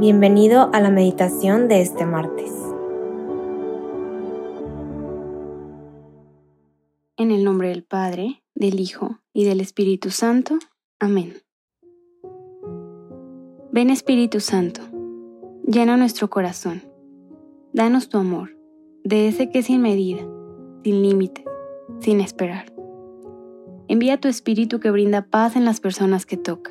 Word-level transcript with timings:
Bienvenido 0.00 0.70
a 0.72 0.80
la 0.80 0.88
meditación 0.88 1.68
de 1.68 1.82
este 1.82 2.06
martes. 2.06 2.50
En 7.18 7.30
el 7.30 7.44
nombre 7.44 7.68
del 7.68 7.84
Padre, 7.84 8.42
del 8.54 8.80
Hijo 8.80 9.18
y 9.34 9.44
del 9.44 9.60
Espíritu 9.60 10.10
Santo. 10.10 10.58
Amén. 11.00 11.34
Ven 13.72 13.90
Espíritu 13.90 14.40
Santo, 14.40 14.80
llena 15.66 15.98
nuestro 15.98 16.30
corazón. 16.30 16.80
Danos 17.74 18.08
tu 18.08 18.16
amor, 18.16 18.56
de 19.04 19.28
ese 19.28 19.50
que 19.50 19.58
es 19.58 19.66
sin 19.66 19.82
medida, 19.82 20.22
sin 20.82 21.02
límites, 21.02 21.44
sin 21.98 22.22
esperar. 22.22 22.72
Envía 23.86 24.18
tu 24.18 24.28
Espíritu 24.28 24.80
que 24.80 24.90
brinda 24.90 25.26
paz 25.26 25.56
en 25.56 25.66
las 25.66 25.78
personas 25.78 26.24
que 26.24 26.38
toca. 26.38 26.70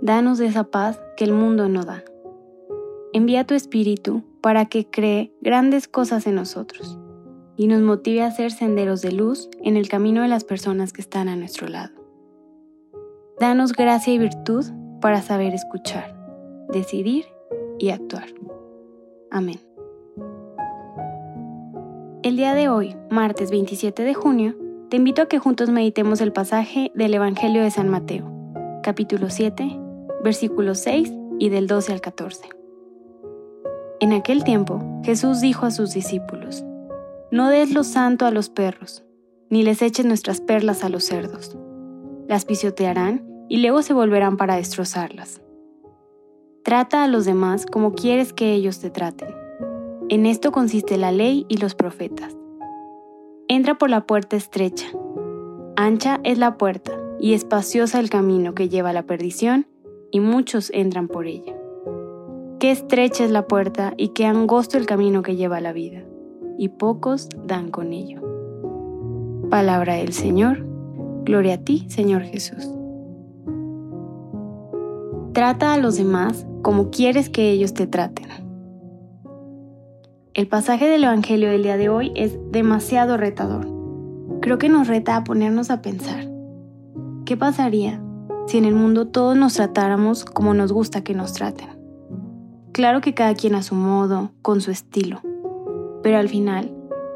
Danos 0.00 0.38
esa 0.38 0.62
paz 0.70 1.00
que 1.16 1.24
el 1.24 1.32
mundo 1.32 1.68
no 1.68 1.84
da 1.84 2.04
envía 3.12 3.46
tu 3.46 3.54
Espíritu 3.54 4.22
para 4.40 4.66
que 4.66 4.86
cree 4.86 5.32
grandes 5.40 5.88
cosas 5.88 6.26
en 6.26 6.34
nosotros 6.36 6.98
y 7.56 7.66
nos 7.66 7.82
motive 7.82 8.22
a 8.22 8.30
ser 8.30 8.52
senderos 8.52 9.02
de 9.02 9.12
luz 9.12 9.50
en 9.62 9.76
el 9.76 9.88
camino 9.88 10.22
de 10.22 10.28
las 10.28 10.44
personas 10.44 10.92
que 10.92 11.02
están 11.02 11.28
a 11.28 11.36
nuestro 11.36 11.68
lado. 11.68 11.92
Danos 13.38 13.72
gracia 13.72 14.12
y 14.12 14.18
virtud 14.18 14.64
para 15.00 15.22
saber 15.22 15.54
escuchar, 15.54 16.16
decidir 16.72 17.26
y 17.78 17.90
actuar. 17.90 18.28
Amén. 19.30 19.60
El 22.22 22.36
día 22.36 22.54
de 22.54 22.68
hoy, 22.68 22.96
martes 23.10 23.50
27 23.50 24.04
de 24.04 24.14
junio, 24.14 24.54
te 24.90 24.96
invito 24.96 25.22
a 25.22 25.26
que 25.26 25.38
juntos 25.38 25.70
meditemos 25.70 26.20
el 26.20 26.32
pasaje 26.32 26.92
del 26.94 27.14
Evangelio 27.14 27.62
de 27.62 27.70
San 27.70 27.88
Mateo, 27.88 28.30
capítulo 28.82 29.30
7, 29.30 29.78
versículos 30.22 30.80
6 30.80 31.12
y 31.38 31.48
del 31.48 31.66
12 31.66 31.92
al 31.92 32.00
14. 32.00 32.59
En 34.00 34.14
aquel 34.14 34.44
tiempo, 34.44 34.82
Jesús 35.04 35.42
dijo 35.42 35.66
a 35.66 35.70
sus 35.70 35.92
discípulos, 35.92 36.64
No 37.30 37.50
des 37.50 37.74
lo 37.74 37.84
santo 37.84 38.24
a 38.24 38.30
los 38.30 38.48
perros, 38.48 39.04
ni 39.50 39.62
les 39.62 39.82
eches 39.82 40.06
nuestras 40.06 40.40
perlas 40.40 40.84
a 40.84 40.88
los 40.88 41.04
cerdos. 41.04 41.58
Las 42.26 42.46
pisotearán 42.46 43.26
y 43.50 43.58
luego 43.58 43.82
se 43.82 43.92
volverán 43.92 44.38
para 44.38 44.56
destrozarlas. 44.56 45.42
Trata 46.64 47.04
a 47.04 47.08
los 47.08 47.26
demás 47.26 47.66
como 47.66 47.92
quieres 47.92 48.32
que 48.32 48.54
ellos 48.54 48.80
te 48.80 48.88
traten. 48.88 49.34
En 50.08 50.24
esto 50.24 50.50
consiste 50.50 50.96
la 50.96 51.12
ley 51.12 51.44
y 51.50 51.58
los 51.58 51.74
profetas. 51.74 52.34
Entra 53.48 53.76
por 53.76 53.90
la 53.90 54.06
puerta 54.06 54.34
estrecha. 54.34 54.86
Ancha 55.76 56.20
es 56.24 56.38
la 56.38 56.56
puerta 56.56 56.92
y 57.20 57.34
espaciosa 57.34 58.00
el 58.00 58.08
camino 58.08 58.54
que 58.54 58.70
lleva 58.70 58.90
a 58.90 58.94
la 58.94 59.02
perdición, 59.02 59.66
y 60.10 60.20
muchos 60.20 60.70
entran 60.74 61.06
por 61.06 61.26
ella. 61.26 61.59
Qué 62.60 62.70
estrecha 62.70 63.24
es 63.24 63.30
la 63.30 63.46
puerta 63.46 63.94
y 63.96 64.08
qué 64.08 64.26
angosto 64.26 64.76
el 64.76 64.84
camino 64.84 65.22
que 65.22 65.34
lleva 65.34 65.62
la 65.62 65.72
vida, 65.72 66.02
y 66.58 66.68
pocos 66.68 67.30
dan 67.46 67.70
con 67.70 67.94
ello. 67.94 68.20
Palabra 69.48 69.94
del 69.94 70.12
Señor. 70.12 70.66
Gloria 71.24 71.54
a 71.54 71.56
ti, 71.56 71.86
Señor 71.88 72.20
Jesús. 72.20 72.68
Trata 75.32 75.72
a 75.72 75.78
los 75.78 75.96
demás 75.96 76.46
como 76.60 76.90
quieres 76.90 77.30
que 77.30 77.50
ellos 77.50 77.72
te 77.72 77.86
traten. 77.86 78.28
El 80.34 80.46
pasaje 80.46 80.86
del 80.86 81.04
Evangelio 81.04 81.48
del 81.50 81.62
día 81.62 81.78
de 81.78 81.88
hoy 81.88 82.12
es 82.14 82.36
demasiado 82.52 83.16
retador. 83.16 83.66
Creo 84.42 84.58
que 84.58 84.68
nos 84.68 84.86
reta 84.86 85.16
a 85.16 85.24
ponernos 85.24 85.70
a 85.70 85.80
pensar. 85.80 86.28
¿Qué 87.24 87.38
pasaría 87.38 88.02
si 88.48 88.58
en 88.58 88.66
el 88.66 88.74
mundo 88.74 89.06
todos 89.06 89.34
nos 89.34 89.54
tratáramos 89.54 90.26
como 90.26 90.52
nos 90.52 90.72
gusta 90.72 91.02
que 91.02 91.14
nos 91.14 91.32
traten? 91.32 91.79
Claro 92.72 93.00
que 93.00 93.14
cada 93.14 93.34
quien 93.34 93.56
a 93.56 93.62
su 93.62 93.74
modo, 93.74 94.30
con 94.42 94.60
su 94.60 94.70
estilo, 94.70 95.20
pero 96.04 96.18
al 96.18 96.28
final, 96.28 96.72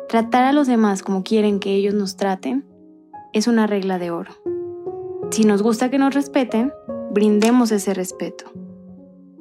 tratar 0.08 0.44
a 0.44 0.52
los 0.52 0.66
demás 0.66 1.02
como 1.02 1.22
quieren 1.22 1.60
que 1.60 1.74
ellos 1.74 1.94
nos 1.94 2.16
traten 2.16 2.64
es 3.32 3.46
una 3.46 3.68
regla 3.68 4.00
de 4.00 4.10
oro. 4.10 4.32
Si 5.30 5.44
nos 5.44 5.62
gusta 5.62 5.90
que 5.90 5.98
nos 5.98 6.12
respeten, 6.12 6.72
brindemos 7.12 7.70
ese 7.70 7.94
respeto. 7.94 8.46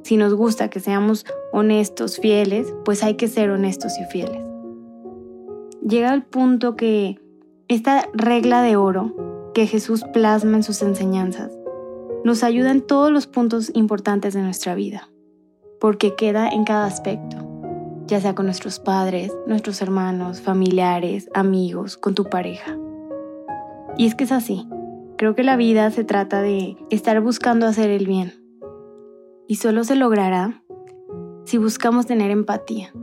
Si 0.04 0.18
nos 0.18 0.36
gusta 0.36 0.70
que 0.70 0.80
seamos 0.80 1.26
honestos, 1.52 2.20
fieles, 2.20 2.74
pues 2.86 3.04
hay 3.04 3.16
que 3.16 3.28
ser 3.28 3.50
honestos 3.50 3.94
y 4.00 4.06
fieles. 4.12 4.42
Llega 5.82 6.14
el 6.14 6.24
punto 6.24 6.76
que 6.76 7.20
esta 7.68 8.08
regla 8.14 8.62
de 8.62 8.76
oro 8.76 9.52
que 9.56 9.66
Jesús 9.66 10.04
plasma 10.14 10.58
en 10.58 10.64
sus 10.64 10.84
enseñanzas 10.84 11.52
nos 12.24 12.44
ayuda 12.44 12.72
en 12.72 12.82
todos 12.82 13.12
los 13.12 13.26
puntos 13.26 13.72
importantes 13.74 14.34
de 14.34 14.42
nuestra 14.42 14.76
vida 14.76 15.10
porque 15.84 16.16
queda 16.16 16.48
en 16.48 16.64
cada 16.64 16.86
aspecto, 16.86 17.36
ya 18.08 18.22
sea 18.22 18.34
con 18.34 18.46
nuestros 18.46 18.80
padres, 18.80 19.34
nuestros 19.48 19.82
hermanos, 19.82 20.40
familiares, 20.40 21.30
amigos, 21.34 21.98
con 21.98 22.16
tu 22.16 22.24
pareja. 22.24 22.78
Y 23.98 24.06
es 24.06 24.16
que 24.16 24.24
es 24.24 24.32
así. 24.32 24.66
Creo 25.18 25.36
que 25.36 25.44
la 25.44 25.58
vida 25.58 25.92
se 25.92 26.06
trata 26.06 26.42
de 26.42 26.78
estar 26.90 27.20
buscando 27.20 27.68
hacer 27.68 27.90
el 27.90 28.08
bien. 28.08 28.32
Y 29.46 29.56
solo 29.56 29.84
se 29.84 29.98
logrará 29.98 30.64
si 31.44 31.58
buscamos 31.58 32.06
tener 32.06 32.32
empatía. 32.32 32.94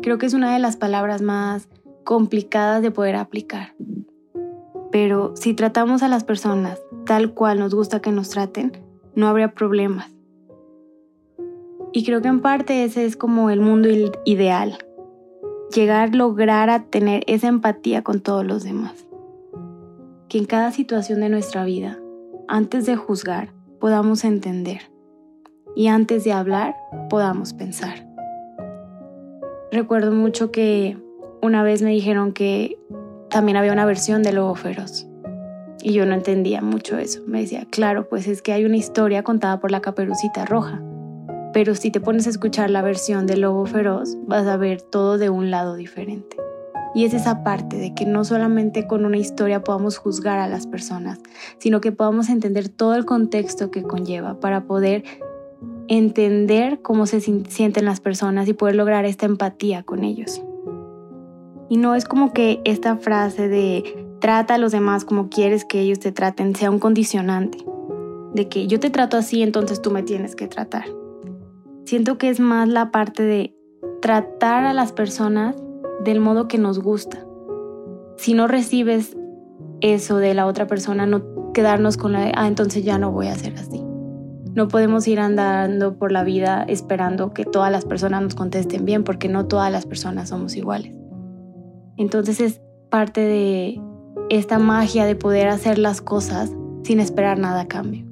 Creo 0.00 0.16
que 0.16 0.24
es 0.24 0.32
una 0.32 0.54
de 0.54 0.60
las 0.60 0.78
palabras 0.78 1.20
más 1.20 1.68
complicadas 2.04 2.80
de 2.80 2.90
poder 2.90 3.16
aplicar. 3.16 3.74
Pero 4.90 5.34
si 5.36 5.52
tratamos 5.52 6.02
a 6.02 6.08
las 6.08 6.24
personas 6.24 6.80
tal 7.04 7.34
cual 7.34 7.58
nos 7.58 7.74
gusta 7.74 8.00
que 8.00 8.12
nos 8.12 8.30
traten, 8.30 8.72
no 9.14 9.28
habría 9.28 9.52
problemas. 9.52 10.19
Y 11.92 12.04
creo 12.04 12.22
que 12.22 12.28
en 12.28 12.40
parte 12.40 12.84
ese 12.84 13.04
es 13.04 13.16
como 13.16 13.50
el 13.50 13.60
mundo 13.60 13.88
ideal. 14.24 14.78
Llegar, 15.74 16.14
lograr 16.14 16.70
a 16.70 16.84
tener 16.84 17.24
esa 17.26 17.48
empatía 17.48 18.02
con 18.02 18.20
todos 18.20 18.44
los 18.44 18.62
demás. 18.62 19.06
Que 20.28 20.38
en 20.38 20.44
cada 20.44 20.70
situación 20.70 21.20
de 21.20 21.28
nuestra 21.28 21.64
vida, 21.64 21.98
antes 22.46 22.86
de 22.86 22.94
juzgar, 22.94 23.52
podamos 23.80 24.24
entender. 24.24 24.82
Y 25.74 25.88
antes 25.88 26.22
de 26.22 26.32
hablar, 26.32 26.76
podamos 27.08 27.54
pensar. 27.54 28.06
Recuerdo 29.72 30.12
mucho 30.12 30.52
que 30.52 30.96
una 31.42 31.64
vez 31.64 31.82
me 31.82 31.90
dijeron 31.90 32.32
que 32.32 32.78
también 33.30 33.56
había 33.56 33.72
una 33.72 33.86
versión 33.86 34.22
de 34.22 34.32
Lobo 34.32 34.54
Feroz. 34.54 35.08
Y 35.82 35.92
yo 35.92 36.06
no 36.06 36.14
entendía 36.14 36.60
mucho 36.60 36.98
eso. 36.98 37.22
Me 37.26 37.40
decía, 37.40 37.66
claro, 37.68 38.08
pues 38.08 38.28
es 38.28 38.42
que 38.42 38.52
hay 38.52 38.64
una 38.64 38.76
historia 38.76 39.24
contada 39.24 39.58
por 39.58 39.72
la 39.72 39.80
caperucita 39.80 40.44
roja 40.44 40.82
pero 41.52 41.74
si 41.74 41.90
te 41.90 42.00
pones 42.00 42.26
a 42.26 42.30
escuchar 42.30 42.70
la 42.70 42.82
versión 42.82 43.26
del 43.26 43.42
lobo 43.42 43.66
feroz, 43.66 44.16
vas 44.26 44.46
a 44.46 44.56
ver 44.56 44.82
todo 44.82 45.18
de 45.18 45.30
un 45.30 45.50
lado 45.50 45.74
diferente. 45.74 46.36
Y 46.94 47.04
es 47.04 47.14
esa 47.14 47.44
parte 47.44 47.76
de 47.76 47.94
que 47.94 48.04
no 48.04 48.24
solamente 48.24 48.86
con 48.86 49.04
una 49.04 49.16
historia 49.16 49.62
podamos 49.62 49.96
juzgar 49.96 50.38
a 50.38 50.48
las 50.48 50.66
personas, 50.66 51.20
sino 51.58 51.80
que 51.80 51.92
podamos 51.92 52.28
entender 52.28 52.68
todo 52.68 52.94
el 52.94 53.04
contexto 53.04 53.70
que 53.70 53.82
conlleva 53.82 54.40
para 54.40 54.64
poder 54.64 55.04
entender 55.86 56.82
cómo 56.82 57.06
se 57.06 57.20
sienten 57.20 57.84
las 57.84 58.00
personas 58.00 58.48
y 58.48 58.54
poder 58.54 58.74
lograr 58.74 59.04
esta 59.04 59.26
empatía 59.26 59.82
con 59.82 60.04
ellos. 60.04 60.42
Y 61.68 61.76
no 61.76 61.94
es 61.94 62.04
como 62.04 62.32
que 62.32 62.60
esta 62.64 62.96
frase 62.96 63.48
de 63.48 64.06
trata 64.20 64.54
a 64.54 64.58
los 64.58 64.72
demás 64.72 65.04
como 65.04 65.28
quieres 65.28 65.64
que 65.64 65.80
ellos 65.80 66.00
te 66.00 66.12
traten 66.12 66.54
sea 66.54 66.70
un 66.70 66.78
condicionante, 66.78 67.58
de 68.34 68.48
que 68.48 68.66
yo 68.66 68.78
te 68.80 68.90
trato 68.90 69.16
así, 69.16 69.42
entonces 69.42 69.80
tú 69.80 69.90
me 69.90 70.02
tienes 70.02 70.36
que 70.36 70.46
tratar. 70.46 70.99
Siento 71.84 72.18
que 72.18 72.28
es 72.28 72.40
más 72.40 72.68
la 72.68 72.90
parte 72.90 73.22
de 73.22 73.56
tratar 74.00 74.64
a 74.64 74.72
las 74.72 74.92
personas 74.92 75.56
del 76.04 76.20
modo 76.20 76.48
que 76.48 76.58
nos 76.58 76.78
gusta. 76.78 77.26
Si 78.16 78.34
no 78.34 78.46
recibes 78.46 79.16
eso 79.80 80.18
de 80.18 80.34
la 80.34 80.46
otra 80.46 80.66
persona, 80.66 81.06
no 81.06 81.52
quedarnos 81.52 81.96
con 81.96 82.12
la 82.12 82.32
ah, 82.34 82.46
entonces 82.46 82.84
ya 82.84 82.98
no 82.98 83.12
voy 83.12 83.28
a 83.28 83.32
hacer 83.32 83.54
así. 83.54 83.82
No 84.54 84.68
podemos 84.68 85.06
ir 85.06 85.20
andando 85.20 85.96
por 85.96 86.10
la 86.10 86.24
vida 86.24 86.64
esperando 86.66 87.32
que 87.32 87.44
todas 87.44 87.70
las 87.70 87.84
personas 87.84 88.22
nos 88.22 88.34
contesten 88.34 88.84
bien, 88.84 89.04
porque 89.04 89.28
no 89.28 89.46
todas 89.46 89.70
las 89.70 89.86
personas 89.86 90.30
somos 90.30 90.56
iguales. 90.56 90.96
Entonces 91.96 92.40
es 92.40 92.60
parte 92.90 93.20
de 93.20 93.80
esta 94.28 94.58
magia 94.58 95.04
de 95.04 95.14
poder 95.14 95.48
hacer 95.48 95.78
las 95.78 96.00
cosas 96.00 96.52
sin 96.82 96.98
esperar 96.98 97.38
nada 97.38 97.62
a 97.62 97.68
cambio. 97.68 98.09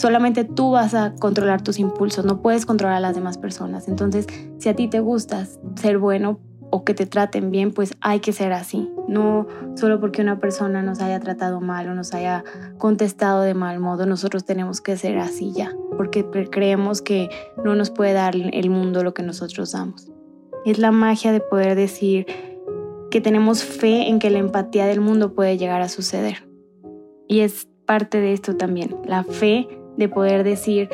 Solamente 0.00 0.44
tú 0.44 0.70
vas 0.70 0.94
a 0.94 1.14
controlar 1.16 1.60
tus 1.60 1.78
impulsos, 1.78 2.24
no 2.24 2.40
puedes 2.40 2.64
controlar 2.64 2.96
a 2.96 3.00
las 3.00 3.14
demás 3.14 3.36
personas. 3.36 3.86
Entonces, 3.86 4.26
si 4.56 4.70
a 4.70 4.74
ti 4.74 4.88
te 4.88 5.00
gusta 5.00 5.46
ser 5.76 5.98
bueno 5.98 6.40
o 6.70 6.84
que 6.84 6.94
te 6.94 7.04
traten 7.04 7.50
bien, 7.50 7.70
pues 7.70 7.94
hay 8.00 8.20
que 8.20 8.32
ser 8.32 8.54
así. 8.54 8.90
No 9.08 9.46
solo 9.74 10.00
porque 10.00 10.22
una 10.22 10.38
persona 10.38 10.80
nos 10.80 11.02
haya 11.02 11.20
tratado 11.20 11.60
mal 11.60 11.86
o 11.86 11.94
nos 11.94 12.14
haya 12.14 12.44
contestado 12.78 13.42
de 13.42 13.52
mal 13.52 13.78
modo, 13.78 14.06
nosotros 14.06 14.46
tenemos 14.46 14.80
que 14.80 14.96
ser 14.96 15.18
así 15.18 15.52
ya, 15.52 15.76
porque 15.98 16.24
creemos 16.50 17.02
que 17.02 17.28
no 17.62 17.74
nos 17.74 17.90
puede 17.90 18.14
dar 18.14 18.34
el 18.34 18.70
mundo 18.70 19.04
lo 19.04 19.12
que 19.12 19.22
nosotros 19.22 19.72
damos. 19.72 20.10
Es 20.64 20.78
la 20.78 20.92
magia 20.92 21.30
de 21.30 21.40
poder 21.40 21.74
decir 21.74 22.24
que 23.10 23.20
tenemos 23.20 23.64
fe 23.64 24.08
en 24.08 24.18
que 24.18 24.30
la 24.30 24.38
empatía 24.38 24.86
del 24.86 25.02
mundo 25.02 25.34
puede 25.34 25.58
llegar 25.58 25.82
a 25.82 25.90
suceder. 25.90 26.48
Y 27.28 27.40
es 27.40 27.68
parte 27.84 28.18
de 28.18 28.32
esto 28.32 28.56
también, 28.56 28.96
la 29.04 29.24
fe 29.24 29.68
de 30.00 30.08
poder 30.08 30.42
decir, 30.42 30.88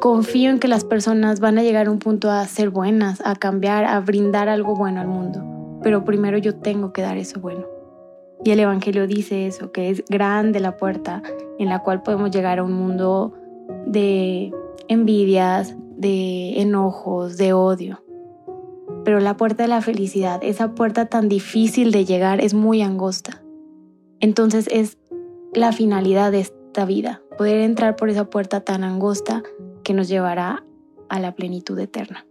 confío 0.00 0.50
en 0.50 0.58
que 0.58 0.66
las 0.66 0.84
personas 0.84 1.40
van 1.40 1.58
a 1.58 1.62
llegar 1.62 1.86
a 1.86 1.90
un 1.90 1.98
punto 1.98 2.30
a 2.30 2.44
ser 2.46 2.70
buenas, 2.70 3.20
a 3.24 3.36
cambiar, 3.36 3.84
a 3.84 4.00
brindar 4.00 4.48
algo 4.48 4.74
bueno 4.74 5.00
al 5.00 5.08
mundo. 5.08 5.44
Pero 5.82 6.04
primero 6.04 6.38
yo 6.38 6.56
tengo 6.56 6.92
que 6.92 7.02
dar 7.02 7.18
eso 7.18 7.38
bueno. 7.38 7.66
Y 8.44 8.50
el 8.50 8.60
Evangelio 8.60 9.06
dice 9.06 9.46
eso, 9.46 9.72
que 9.72 9.90
es 9.90 10.02
grande 10.08 10.58
la 10.58 10.76
puerta 10.76 11.22
en 11.58 11.68
la 11.68 11.80
cual 11.80 12.02
podemos 12.02 12.30
llegar 12.30 12.60
a 12.60 12.64
un 12.64 12.72
mundo 12.72 13.34
de 13.86 14.52
envidias, 14.88 15.76
de 15.96 16.60
enojos, 16.62 17.36
de 17.36 17.52
odio. 17.52 18.02
Pero 19.04 19.20
la 19.20 19.36
puerta 19.36 19.64
de 19.64 19.68
la 19.68 19.82
felicidad, 19.82 20.40
esa 20.42 20.74
puerta 20.74 21.06
tan 21.06 21.28
difícil 21.28 21.92
de 21.92 22.06
llegar, 22.06 22.40
es 22.40 22.54
muy 22.54 22.80
angosta. 22.80 23.42
Entonces 24.20 24.66
es 24.72 24.96
la 25.52 25.72
finalidad 25.72 26.32
de 26.32 26.40
vida, 26.84 27.22
poder 27.36 27.60
entrar 27.60 27.96
por 27.96 28.08
esa 28.08 28.30
puerta 28.30 28.60
tan 28.60 28.84
angosta 28.84 29.42
que 29.82 29.94
nos 29.94 30.08
llevará 30.08 30.64
a 31.08 31.20
la 31.20 31.34
plenitud 31.34 31.78
eterna. 31.78 32.26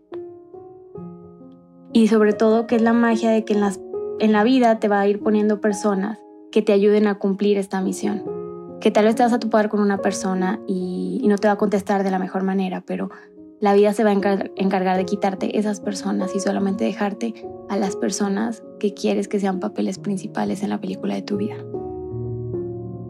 Y 1.94 2.08
sobre 2.08 2.34
todo 2.34 2.68
que 2.68 2.76
es 2.76 2.82
la 2.82 2.94
magia 2.94 3.32
de 3.32 3.44
que 3.44 3.54
en, 3.54 3.62
las, 3.62 3.80
en 4.20 4.32
la 4.32 4.44
vida 4.44 4.80
te 4.80 4.88
va 4.88 5.00
a 5.00 5.08
ir 5.08 5.20
poniendo 5.20 5.62
personas 5.62 6.20
que 6.52 6.62
te 6.62 6.74
ayuden 6.74 7.08
a 7.08 7.16
cumplir 7.16 7.58
esta 7.58 7.82
misión. 7.82 8.24
Que 8.80 8.92
tal 8.92 9.06
vez 9.06 9.16
te 9.16 9.24
vas 9.24 9.34
a 9.34 9.40
topar 9.40 9.70
con 9.70 9.80
una 9.80 9.98
persona 9.98 10.60
y 10.68 11.26
no 11.28 11.38
te 11.38 11.48
va 11.48 11.54
a 11.54 11.58
contestar 11.58 12.04
de 12.04 12.12
la 12.12 12.20
mejor 12.20 12.44
manera, 12.44 12.84
pero 12.86 13.10
la 13.60 13.74
vida 13.74 13.94
se 13.94 14.04
va 14.04 14.12
a 14.12 14.14
encargar 14.14 14.98
de 14.98 15.06
quitarte 15.06 15.58
esas 15.58 15.80
personas 15.80 16.36
y 16.36 16.40
solamente 16.40 16.84
dejarte 16.84 17.34
a 17.70 17.78
las 17.78 17.96
personas 17.96 18.64
que 18.80 18.94
quieres 18.94 19.28
que 19.28 19.40
sean 19.40 19.60
papeles 19.60 19.98
principales 19.98 20.62
en 20.62 20.70
la 20.70 20.80
película 20.80 21.16
de 21.16 21.24
tu 21.24 21.38
vida. 21.38 21.56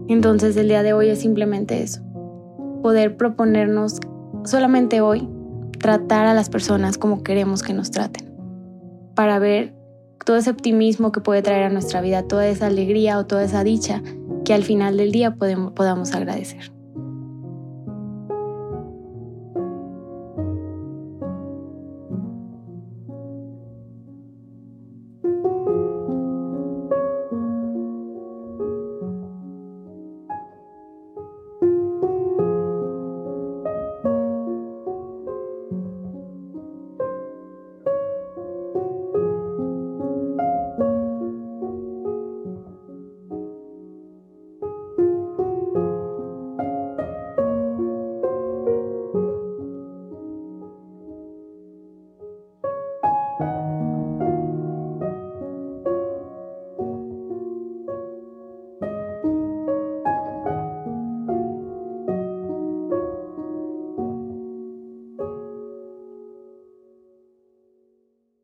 Entonces 0.07 0.55
el 0.57 0.67
día 0.67 0.83
de 0.83 0.93
hoy 0.93 1.09
es 1.09 1.19
simplemente 1.19 1.83
eso, 1.83 2.01
poder 2.81 3.17
proponernos 3.17 3.99
solamente 4.45 5.01
hoy 5.01 5.27
tratar 5.79 6.27
a 6.27 6.33
las 6.33 6.49
personas 6.49 6.97
como 6.97 7.23
queremos 7.23 7.63
que 7.63 7.73
nos 7.73 7.91
traten, 7.91 8.33
para 9.15 9.39
ver 9.39 9.73
todo 10.25 10.37
ese 10.37 10.49
optimismo 10.49 11.11
que 11.11 11.21
puede 11.21 11.41
traer 11.41 11.63
a 11.63 11.69
nuestra 11.69 12.01
vida, 12.01 12.23
toda 12.23 12.47
esa 12.47 12.67
alegría 12.67 13.17
o 13.17 13.25
toda 13.25 13.43
esa 13.43 13.63
dicha 13.63 14.01
que 14.43 14.53
al 14.53 14.63
final 14.63 14.97
del 14.97 15.11
día 15.11 15.35
podamos 15.35 16.13
agradecer. 16.13 16.76